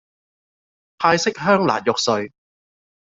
[0.97, 2.31] 泰式香辣肉碎